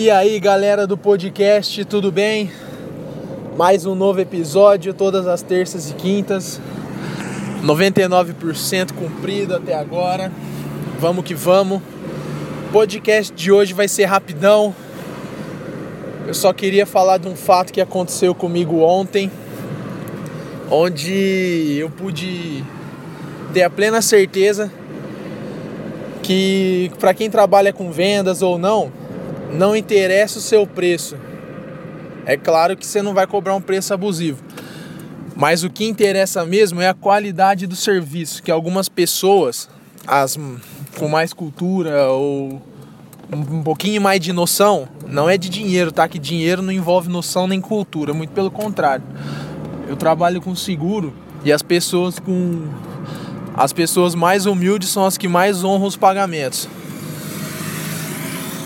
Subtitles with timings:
[0.00, 2.52] E aí, galera do podcast, tudo bem?
[3.56, 6.60] Mais um novo episódio, todas as terças e quintas.
[7.64, 10.30] 99% cumprido até agora.
[11.00, 11.82] Vamos que vamos.
[12.68, 14.72] O podcast de hoje vai ser rapidão.
[16.28, 19.28] Eu só queria falar de um fato que aconteceu comigo ontem,
[20.70, 22.62] onde eu pude
[23.52, 24.70] ter a plena certeza
[26.22, 28.92] que para quem trabalha com vendas ou não,
[29.52, 31.16] não interessa o seu preço.
[32.26, 34.42] É claro que você não vai cobrar um preço abusivo.
[35.34, 39.68] Mas o que interessa mesmo é a qualidade do serviço, que algumas pessoas,
[40.06, 40.36] as
[40.98, 42.60] com mais cultura ou
[43.32, 46.08] um pouquinho mais de noção, não é de dinheiro, tá?
[46.08, 49.04] Que dinheiro não envolve noção nem cultura, muito pelo contrário.
[49.88, 52.68] Eu trabalho com seguro e as pessoas com
[53.54, 56.68] as pessoas mais humildes são as que mais honram os pagamentos.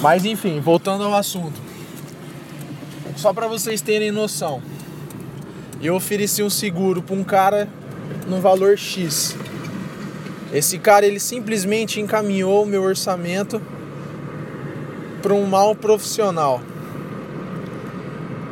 [0.02, 1.61] Mas enfim, voltando ao assunto.
[3.16, 4.61] Só para vocês terem noção.
[5.81, 7.69] Eu ofereci um seguro para um cara
[8.27, 9.36] no valor X.
[10.53, 13.62] Esse cara ele simplesmente encaminhou o meu orçamento
[15.22, 16.61] para um mal profissional.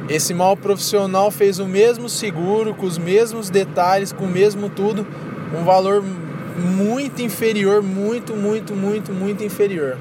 [0.09, 5.05] Esse mal profissional fez o mesmo seguro, com os mesmos detalhes, com o mesmo tudo,
[5.53, 6.03] um valor
[6.57, 9.99] muito inferior, muito, muito, muito, muito inferior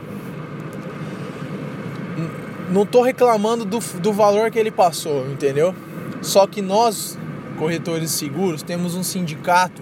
[2.69, 5.73] não tô reclamando do, do valor que ele passou, entendeu?
[6.21, 7.17] Só que nós,
[7.57, 9.81] corretores seguros, temos um sindicato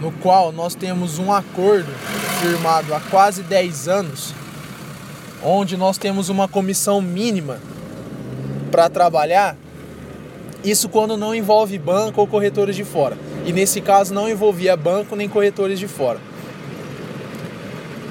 [0.00, 1.92] no qual nós temos um acordo
[2.40, 4.34] firmado há quase 10 anos,
[5.42, 7.60] onde nós temos uma comissão mínima
[8.70, 9.56] para trabalhar.
[10.64, 13.16] Isso quando não envolve banco ou corretores de fora.
[13.46, 16.20] E nesse caso não envolvia banco nem corretores de fora.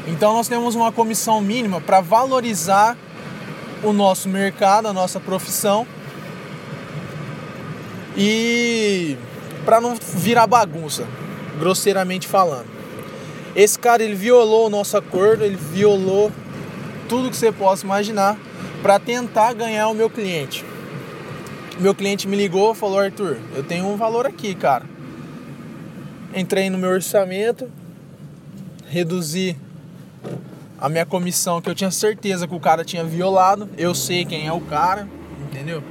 [0.07, 2.97] Então nós temos uma comissão mínima para valorizar
[3.83, 5.85] o nosso mercado, a nossa profissão.
[8.17, 9.17] E
[9.65, 11.05] para não virar bagunça,
[11.57, 12.67] grosseiramente falando.
[13.55, 16.31] Esse cara ele violou o nosso acordo, ele violou
[17.07, 18.37] tudo que você possa imaginar
[18.81, 20.63] para tentar ganhar o meu cliente.
[21.79, 24.85] Meu cliente me ligou falou: Arthur, eu tenho um valor aqui, cara.
[26.35, 27.69] Entrei no meu orçamento,
[28.87, 29.57] reduzi
[30.79, 33.69] a minha comissão que eu tinha certeza que o cara tinha violado.
[33.77, 35.07] Eu sei quem é o cara,
[35.41, 35.83] entendeu?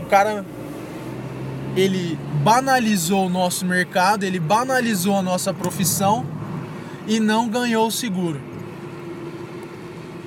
[0.00, 0.44] O cara
[1.76, 6.24] ele banalizou o nosso mercado, ele banalizou a nossa profissão
[7.06, 8.40] e não ganhou o seguro.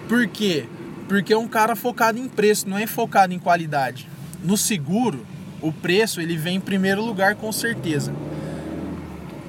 [0.08, 0.68] Por quê?
[1.08, 4.08] Porque é um cara focado em preço, não é focado em qualidade.
[4.44, 5.26] No seguro,
[5.62, 8.14] o preço ele vem em primeiro lugar com certeza.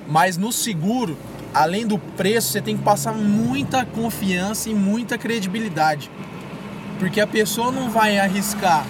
[0.09, 1.17] Mas no seguro,
[1.55, 6.11] além do preço, você tem que passar muita confiança e muita credibilidade.
[6.99, 8.87] Porque a pessoa não vai arriscar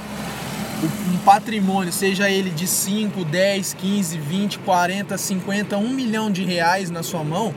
[1.12, 6.90] um patrimônio, seja ele de 5, 10, 15, 20, 40, 50, 1 milhão de reais
[6.90, 7.54] na sua mão,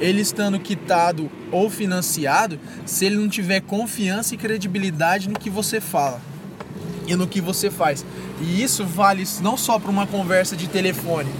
[0.00, 5.80] ele estando quitado ou financiado, se ele não tiver confiança e credibilidade no que você
[5.80, 6.20] fala
[7.06, 8.04] e no que você faz.
[8.40, 11.30] E isso vale não só para uma conversa de telefone,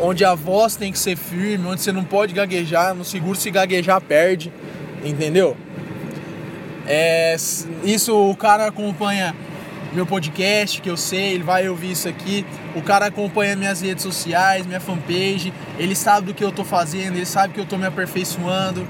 [0.00, 3.50] onde a voz tem que ser firme, onde você não pode gaguejar, no seguro se
[3.50, 4.52] gaguejar perde,
[5.04, 5.56] entendeu?
[6.86, 7.36] É,
[7.84, 9.34] isso o cara acompanha
[9.92, 12.46] meu podcast, que eu sei, ele vai ouvir isso aqui.
[12.74, 17.16] O cara acompanha minhas redes sociais, minha fanpage, ele sabe do que eu tô fazendo,
[17.16, 18.86] ele sabe que eu tô me aperfeiçoando.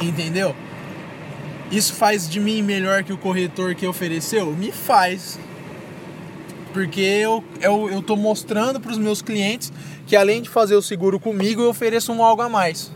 [0.00, 0.54] Entendeu?
[1.70, 4.52] Isso faz de mim melhor que o corretor que ofereceu?
[4.52, 5.38] Me faz
[6.76, 9.72] porque eu, eu, eu tô mostrando para os meus clientes
[10.06, 12.92] que além de fazer o seguro comigo, eu ofereço um algo a mais.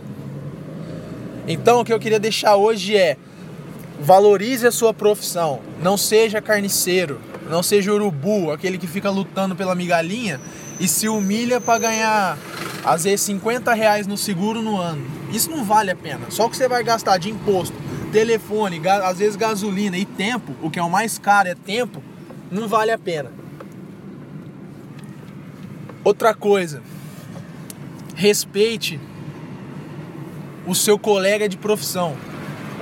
[1.49, 3.17] Então, o que eu queria deixar hoje é
[3.99, 9.75] valorize a sua profissão, não seja carniceiro, não seja urubu, aquele que fica lutando pela
[9.75, 10.39] migalhinha
[10.79, 12.39] e se humilha para ganhar
[12.85, 15.07] às vezes 50 reais no seguro no ano.
[15.33, 16.27] Isso não vale a pena.
[16.29, 17.75] Só o que você vai gastar de imposto,
[18.13, 22.03] telefone, às vezes gasolina e tempo, o que é o mais caro é tempo,
[22.51, 23.41] não vale a pena.
[26.11, 26.83] Outra coisa,
[28.17, 28.99] respeite
[30.67, 32.17] o seu colega de profissão.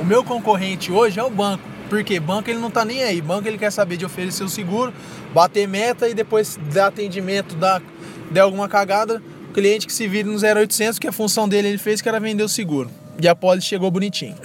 [0.00, 1.62] O meu concorrente hoje é o banco.
[1.90, 3.20] Porque banco ele não tá nem aí.
[3.20, 4.94] Banco ele quer saber de oferecer o seguro,
[5.34, 7.82] bater meta e depois dar atendimento, dar,
[8.30, 11.78] der alguma cagada, o cliente que se vire no 0800, que a função dele ele
[11.78, 12.90] fez que era vender o seguro.
[13.20, 14.36] E a pólice chegou bonitinho.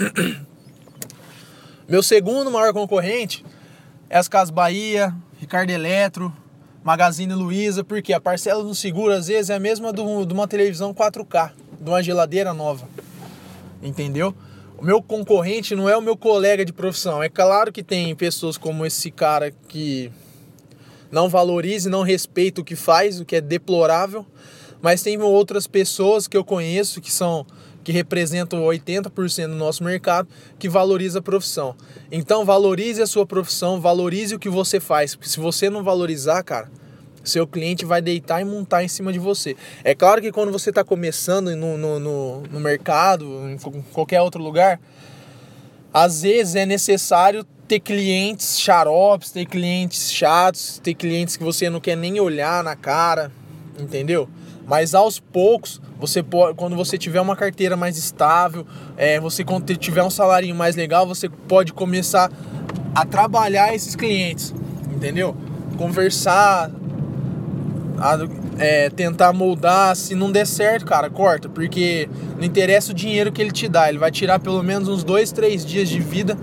[1.88, 3.46] Meu segundo maior concorrente
[4.10, 6.34] é as Casas Bahia, Ricardo Eletro,
[6.84, 10.48] Magazine Luiza, porque a parcela do seguro às vezes é a mesma do, de uma
[10.48, 12.88] televisão 4K, de uma geladeira nova.
[13.82, 14.36] Entendeu?
[14.78, 17.24] O meu concorrente não é o meu colega de profissão.
[17.24, 20.12] É claro que tem pessoas como esse cara que
[21.10, 24.26] não valoriza e não respeita o que faz, o que é deplorável,
[24.84, 27.46] mas tem outras pessoas que eu conheço que são
[27.86, 30.28] que representam 80% do nosso mercado,
[30.58, 31.76] que valoriza a profissão.
[32.10, 36.44] Então valorize a sua profissão, valorize o que você faz, porque se você não valorizar,
[36.44, 36.72] cara,
[37.24, 39.56] seu cliente vai deitar e montar em cima de você.
[39.84, 43.58] É claro que quando você está começando no, no, no, no mercado, em
[43.92, 44.80] qualquer outro lugar,
[45.94, 51.80] às vezes é necessário ter clientes xaropes, ter clientes chatos, ter clientes que você não
[51.80, 53.32] quer nem olhar na cara,
[53.80, 54.30] entendeu?
[54.66, 58.66] Mas aos poucos, você pode, quando você tiver uma carteira mais estável,
[58.96, 62.32] é, você quando tiver um salário mais legal, você pode começar
[62.96, 64.54] a trabalhar esses clientes,
[64.92, 65.36] entendeu?
[65.78, 66.72] Conversar,
[68.00, 68.18] a,
[68.58, 72.08] é, tentar moldar, se não der certo, cara, corta, porque
[72.38, 75.32] não interessa o dinheiro que ele te dá, ele vai tirar pelo menos uns dois,
[75.32, 76.38] três dias de vida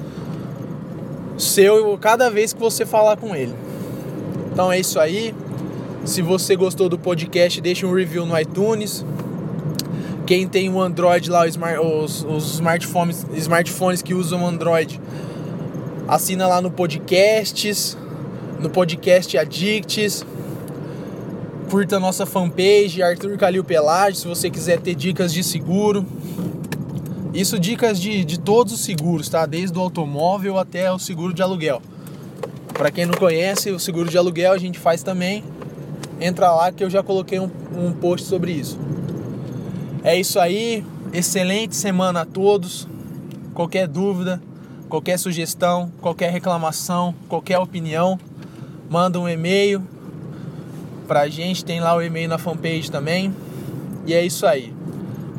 [1.40, 3.54] seu cada vez que você falar com ele.
[4.52, 5.34] Então é isso aí.
[6.04, 9.04] Se você gostou do podcast, deixe um review no iTunes.
[10.26, 15.00] Quem tem o Android lá, os, os smartphones, smartphones que usam Android,
[16.08, 17.98] assina lá no podcasts,
[18.58, 20.24] no podcast Addicts.
[21.70, 26.04] Curta a nossa fanpage, Arthur Calil Pelage, se você quiser ter dicas de seguro.
[27.34, 29.44] Isso dicas de, de todos os seguros, tá?
[29.46, 31.80] Desde o automóvel até o seguro de aluguel.
[32.72, 35.44] Para quem não conhece, o seguro de aluguel a gente faz também
[36.20, 38.78] entra lá que eu já coloquei um, um post sobre isso.
[40.04, 42.86] É isso aí, excelente semana a todos.
[43.54, 44.40] Qualquer dúvida,
[44.88, 48.18] qualquer sugestão, qualquer reclamação, qualquer opinião,
[48.88, 49.82] manda um e-mail
[51.08, 53.34] pra gente, tem lá o e-mail na fanpage também.
[54.06, 54.72] E é isso aí.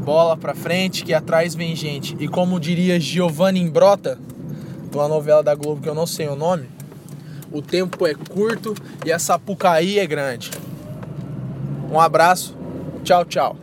[0.03, 2.15] Bola pra frente, que atrás vem gente.
[2.19, 4.17] E como diria Giovanni Imbrota,
[4.89, 6.67] de uma novela da Globo que eu não sei o nome,
[7.51, 8.73] o tempo é curto
[9.05, 10.51] e a Sapucaí é grande.
[11.91, 12.55] Um abraço,
[13.03, 13.55] tchau, tchau.